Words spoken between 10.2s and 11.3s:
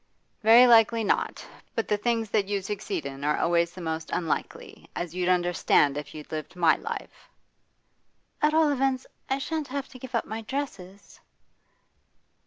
my dresses?